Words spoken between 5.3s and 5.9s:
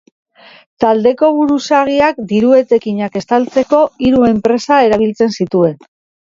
zituen.